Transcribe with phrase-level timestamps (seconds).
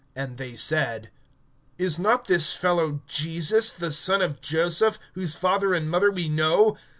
[0.17, 1.11] (42)And they said:
[1.77, 2.59] Is not this
[3.05, 6.75] Jesus, the son of Joseph, whose father and mother we know?